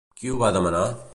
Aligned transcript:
Qui 0.21 0.31
ho 0.35 0.39
va 0.45 0.51
demanar? 0.59 0.83